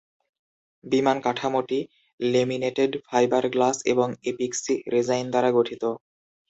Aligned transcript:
বিমান 0.83 1.17
কাঠামোটি 1.25 1.79
laminated 2.19 2.91
fibre 3.07 3.43
glass 3.53 3.77
এবং 3.85 4.07
এপিক্সি 4.23 4.75
রেসাইন 4.93 5.25
দ্বারা 5.33 5.49
গঠিত। 5.57 5.83